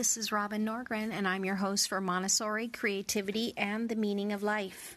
[0.00, 4.42] this is Robin Norgren, and I'm your host for Montessori, Creativity, and the Meaning of
[4.42, 4.96] Life.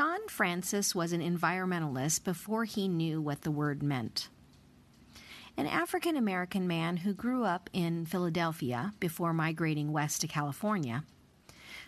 [0.00, 4.30] John Francis was an environmentalist before he knew what the word meant.
[5.58, 11.04] An African American man who grew up in Philadelphia before migrating west to California,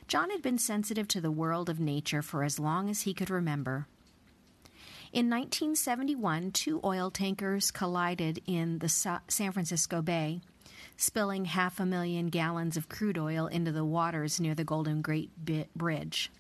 [0.09, 3.31] John had been sensitive to the world of nature for as long as he could
[3.31, 3.87] remember.
[5.11, 10.43] In 1971, two oil tankers collided in the San Francisco Bay,
[10.99, 15.31] spilling half a million gallons of crude oil into the waters near the Golden Gate
[15.75, 16.31] Bridge.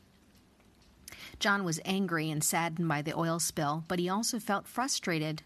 [1.42, 5.42] John was angry and saddened by the oil spill, but he also felt frustrated.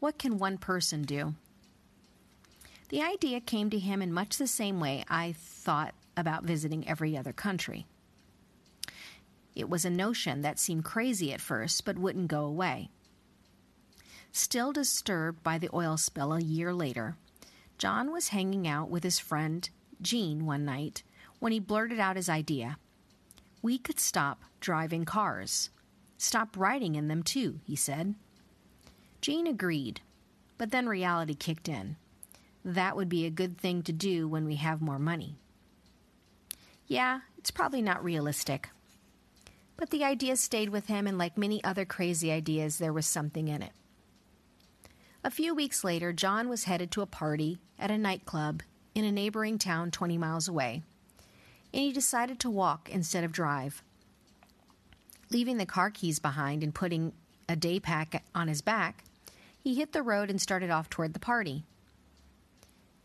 [0.00, 1.36] What can one person do?
[2.88, 7.16] The idea came to him in much the same way I thought about visiting every
[7.16, 7.86] other country.
[9.54, 12.90] It was a notion that seemed crazy at first, but wouldn't go away.
[14.32, 17.16] Still disturbed by the oil spill a year later,
[17.78, 21.04] John was hanging out with his friend Jean one night
[21.38, 22.76] when he blurted out his idea.
[23.62, 25.70] We could stop driving cars.
[26.18, 28.16] Stop riding in them, too, he said.
[29.20, 30.00] Gene agreed,
[30.58, 31.96] but then reality kicked in.
[32.64, 35.36] That would be a good thing to do when we have more money.
[36.86, 38.70] Yeah, it's probably not realistic.
[39.76, 43.48] But the idea stayed with him, and like many other crazy ideas, there was something
[43.48, 43.72] in it.
[45.24, 48.62] A few weeks later, John was headed to a party at a nightclub
[48.94, 50.82] in a neighboring town 20 miles away,
[51.72, 53.82] and he decided to walk instead of drive.
[55.30, 57.12] Leaving the car keys behind and putting
[57.48, 59.04] a day pack on his back,
[59.58, 61.64] he hit the road and started off toward the party.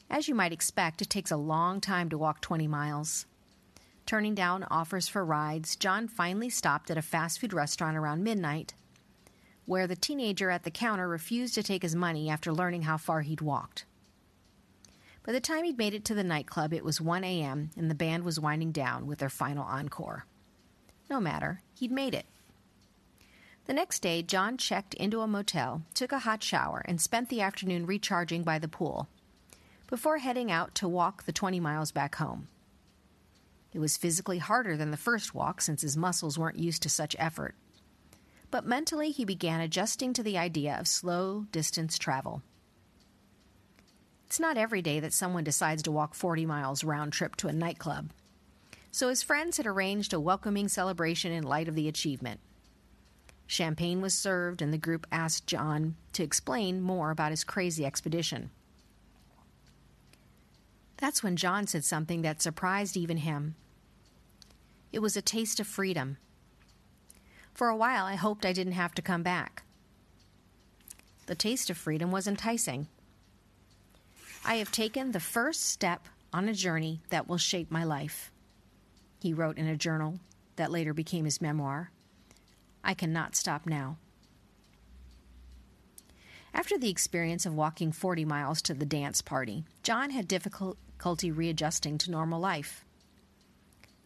[0.09, 3.25] As you might expect, it takes a long time to walk 20 miles.
[4.05, 8.73] Turning down offers for rides, John finally stopped at a fast food restaurant around midnight,
[9.65, 13.21] where the teenager at the counter refused to take his money after learning how far
[13.21, 13.85] he'd walked.
[15.27, 17.95] By the time he'd made it to the nightclub, it was 1 a.m., and the
[17.95, 20.25] band was winding down with their final encore.
[21.09, 22.25] No matter, he'd made it.
[23.65, 27.41] The next day, John checked into a motel, took a hot shower, and spent the
[27.41, 29.09] afternoon recharging by the pool
[29.87, 32.47] before heading out to walk the 20 miles back home.
[33.73, 37.17] It was physically harder than the first walk since his muscles weren't used to such
[37.19, 37.53] effort.
[38.49, 42.43] But mentally, he began adjusting to the idea of slow distance travel.
[44.27, 47.53] It's not every day that someone decides to walk 40 miles round trip to a
[47.53, 48.11] nightclub
[48.97, 52.39] so his friends had arranged a welcoming celebration in light of the achievement.
[53.45, 58.49] Champagne was served, and the group asked John to explain more about his crazy expedition.
[60.97, 63.53] That's when John said something that surprised even him.
[64.91, 66.17] It was a taste of freedom.
[67.53, 69.61] For a while, I hoped I didn't have to come back.
[71.27, 72.87] The taste of freedom was enticing.
[74.47, 78.31] I have taken the first step on a journey that will shape my life
[79.19, 80.19] he wrote in a journal
[80.55, 81.91] that later became his memoir.
[82.83, 83.97] I cannot stop now.
[86.53, 91.97] After the experience of walking 40 miles to the dance party, John had difficulty readjusting
[91.99, 92.83] to normal life.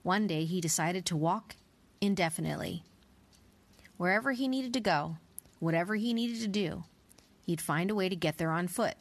[0.04, 1.56] One day he decided to walk
[2.02, 2.84] indefinitely.
[3.98, 5.18] Wherever he needed to go,
[5.60, 6.84] whatever he needed to do,
[7.46, 8.96] he'd find a way to get there on foot.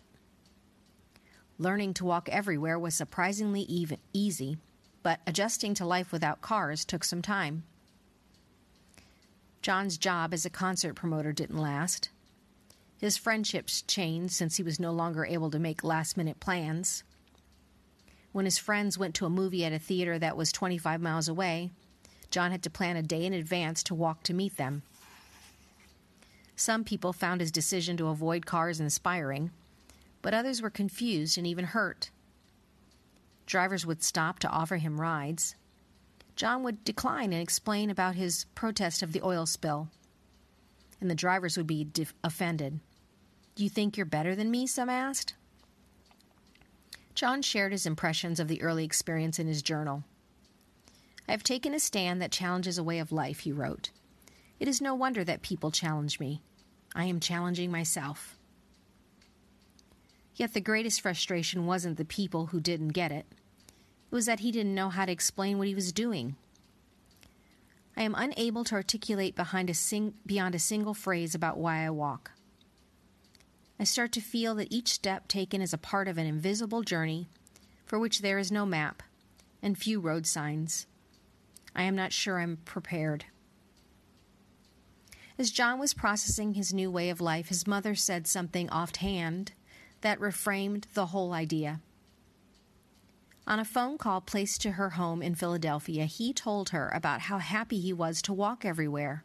[1.61, 4.57] Learning to walk everywhere was surprisingly even, easy
[5.03, 7.65] but adjusting to life without cars took some time.
[9.61, 12.09] John's job as a concert promoter didn't last.
[12.99, 17.05] His friendships changed since he was no longer able to make last minute plans.
[18.33, 21.73] When his friends went to a movie at a theater that was 25 miles away,
[22.31, 24.83] John had to plan a day in advance to walk to meet them.
[26.57, 29.51] Some people found his decision to avoid cars inspiring,
[30.23, 32.11] but others were confused and even hurt.
[33.47, 35.57] Drivers would stop to offer him rides.
[36.37, 39.89] John would decline and explain about his protest of the oil spill.
[41.01, 42.81] And the drivers would be def- offended.
[43.55, 44.67] Do you think you're better than me?
[44.67, 45.35] Some asked.
[47.15, 50.05] John shared his impressions of the early experience in his journal.
[51.29, 53.91] I have taken a stand that challenges a way of life, he wrote.
[54.59, 56.43] It is no wonder that people challenge me.
[56.95, 58.39] I am challenging myself.
[60.37, 63.27] Yet the greatest frustration wasn't the people who didn't get it.
[64.11, 66.37] It was that he didn't know how to explain what he was doing.
[67.97, 71.91] I am unable to articulate behind a sing- beyond a single phrase about why I
[71.91, 72.33] walk.
[73.79, 77.29] I start to feel that each step taken is a part of an invisible journey
[77.85, 79.03] for which there is no map
[79.63, 80.87] and few road signs.
[81.75, 83.27] I am not sure I'm prepared.
[85.39, 89.53] As John was processing his new way of life, his mother said something offhand
[90.01, 91.81] that reframed the whole idea.
[93.47, 97.39] On a phone call placed to her home in Philadelphia, he told her about how
[97.39, 99.25] happy he was to walk everywhere.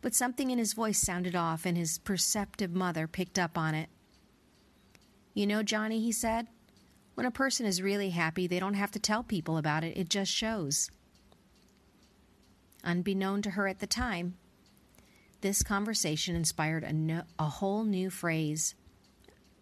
[0.00, 3.88] But something in his voice sounded off, and his perceptive mother picked up on it.
[5.32, 6.48] You know, Johnny, he said,
[7.14, 10.08] when a person is really happy, they don't have to tell people about it, it
[10.08, 10.90] just shows.
[12.82, 14.34] Unbeknown to her at the time,
[15.40, 18.74] this conversation inspired a, no, a whole new phrase,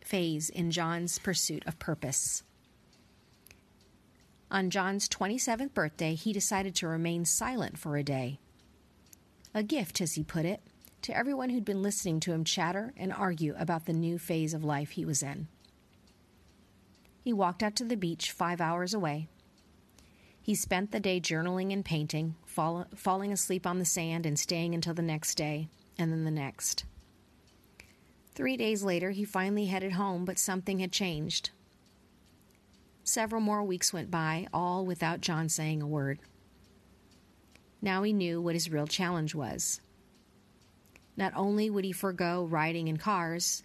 [0.05, 2.43] phase in John's pursuit of purpose.
[4.51, 8.41] On John's 27th birthday, he decided to remain silent for a day.
[9.55, 10.61] A gift, as he put it,
[11.03, 14.65] to everyone who'd been listening to him chatter and argue about the new phase of
[14.65, 15.49] life he was in.
[17.23, 19.29] He walked out to the beach five hours away.
[20.43, 24.75] He spent the day journaling and painting, fall, falling asleep on the sand and staying
[24.75, 25.69] until the next day,
[25.99, 26.85] and then the next.
[28.41, 31.51] Three days later, he finally headed home, but something had changed.
[33.05, 36.21] Several more weeks went by, all without John saying a word.
[37.83, 39.83] Now he knew what his real challenge was.
[41.19, 43.63] Not only would he forego riding in cars,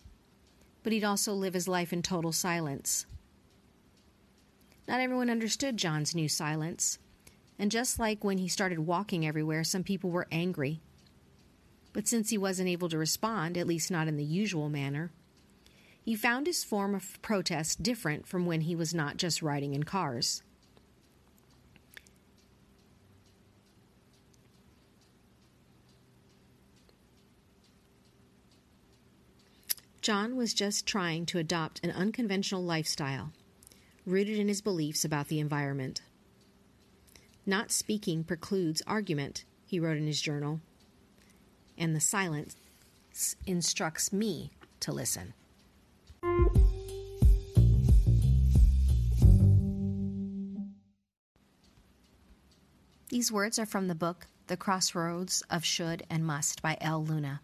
[0.83, 3.06] but he'd also live his life in total silence.
[4.89, 7.00] Not everyone understood John's new silence,
[7.57, 10.81] and just like when he started walking everywhere, some people were angry.
[11.95, 15.12] But since he wasn't able to respond, at least not in the usual manner,
[16.03, 19.83] he found his form of protest different from when he was not just riding in
[19.83, 20.44] cars.
[30.01, 33.31] John was just trying to adopt an unconventional lifestyle
[34.06, 36.01] rooted in his beliefs about the environment.
[37.45, 40.59] Not speaking precludes argument, he wrote in his journal,
[41.77, 42.56] and the silence
[43.45, 44.51] instructs me
[44.81, 45.33] to listen.
[53.10, 57.42] These words are from the book The Crossroads of Should and Must by Elle Luna.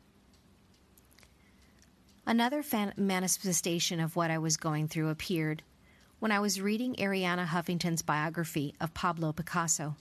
[2.25, 5.63] Another fan- manifestation of what I was going through appeared
[6.19, 9.95] when I was reading Arianna Huffington's biography of Pablo Picasso.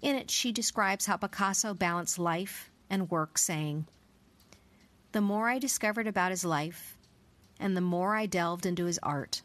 [0.00, 3.86] In it, she describes how Picasso balanced life and work, saying,
[5.12, 6.96] The more I discovered about his life,
[7.58, 9.42] and the more I delved into his art,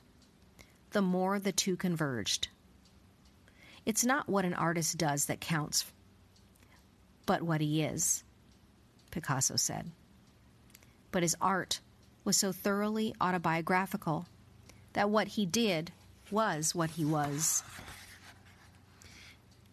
[0.92, 2.50] the more the two converged.
[3.86, 5.86] It's not what an artist does that counts,
[7.26, 8.24] but what he is,
[9.12, 9.92] Picasso said.
[11.12, 11.80] But his art
[12.24, 14.28] was so thoroughly autobiographical
[14.94, 15.92] that what he did
[16.32, 17.64] was what he was.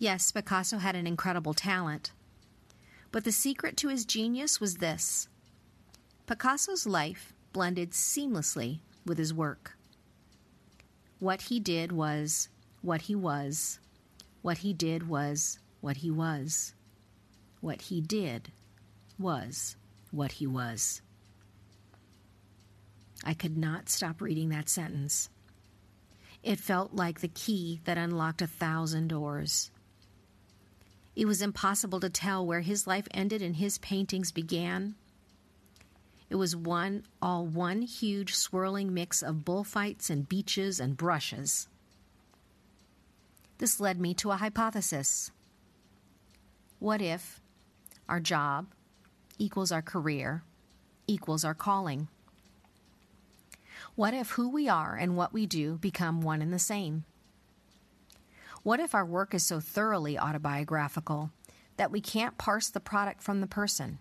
[0.00, 2.12] Yes, Picasso had an incredible talent.
[3.12, 5.28] But the secret to his genius was this
[6.26, 9.76] Picasso's life blended seamlessly with his work.
[11.18, 12.48] What he did was
[12.80, 13.78] what he was.
[14.40, 16.72] What he did was what he was.
[17.60, 18.52] What he did
[19.18, 19.76] was
[20.12, 21.02] what he was.
[23.22, 25.28] I could not stop reading that sentence.
[26.42, 29.70] It felt like the key that unlocked a thousand doors.
[31.16, 34.94] It was impossible to tell where his life ended and his paintings began.
[36.28, 41.66] It was one, all one huge swirling mix of bullfights and beaches and brushes.
[43.58, 45.32] This led me to a hypothesis.
[46.78, 47.40] What if
[48.08, 48.68] our job
[49.38, 50.44] equals our career
[51.06, 52.08] equals our calling?
[53.96, 57.04] What if who we are and what we do become one and the same?
[58.62, 61.30] What if our work is so thoroughly autobiographical
[61.78, 63.98] that we can't parse the product from the person?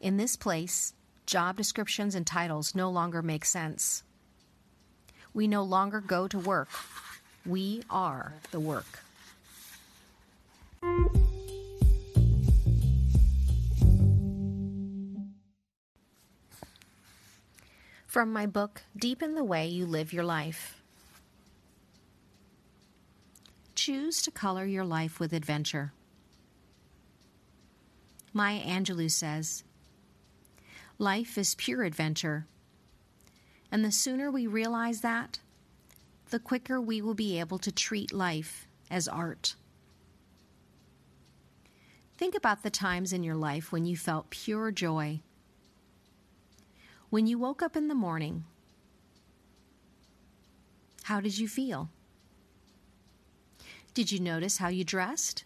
[0.00, 0.92] In this place,
[1.24, 4.02] job descriptions and titles no longer make sense.
[5.32, 6.68] We no longer go to work,
[7.46, 9.04] we are the work.
[18.06, 20.79] from my book, Deepen the Way You Live Your Life.
[23.80, 25.94] Choose to color your life with adventure.
[28.34, 29.64] Maya Angelou says,
[30.98, 32.46] Life is pure adventure.
[33.72, 35.40] And the sooner we realize that,
[36.28, 39.54] the quicker we will be able to treat life as art.
[42.18, 45.20] Think about the times in your life when you felt pure joy.
[47.08, 48.44] When you woke up in the morning,
[51.04, 51.88] how did you feel?
[54.00, 55.44] Did you notice how you dressed?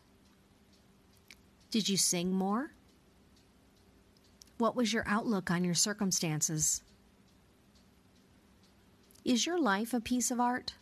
[1.73, 2.71] Did you sing more?
[4.59, 6.81] What was your outlook on your circumstances?
[9.25, 10.75] Is your life a piece of art?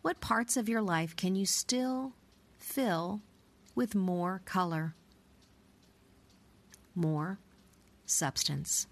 [0.00, 2.14] What parts of your life can you still
[2.56, 3.20] fill
[3.74, 4.94] with more color,
[6.94, 7.40] more
[8.06, 8.86] substance?